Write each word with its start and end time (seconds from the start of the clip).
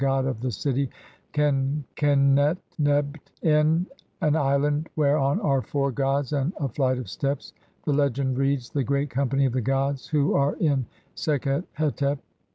god 0.01 0.25
of 0.25 0.41
the 0.41 0.49
city, 0.49 0.89
Qenqen[et 1.31 2.57
nebt]". 2.79 3.29
(n) 3.43 3.85
An 4.19 4.35
island 4.35 4.89
whereon 4.95 5.39
are 5.41 5.61
four 5.61 5.91
gods 5.91 6.33
and 6.33 6.51
a 6.59 6.67
flight 6.67 6.97
of 6.97 7.07
steps; 7.07 7.53
the 7.85 7.93
legend 7.93 8.35
reads: 8.35 8.71
"The 8.71 8.83
great 8.83 9.11
company 9.11 9.45
of 9.45 9.53
the 9.53 9.61
gods 9.61 10.07
who 10.07 10.33
are 10.33 10.55
in 10.55 10.87
Sekhet 11.13 11.65
hetep." 11.77 12.17